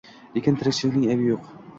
Lekin 0.37 0.55
tirikchilikding 0.61 1.05
aybi 1.11 1.29
jo‘q 1.33 1.53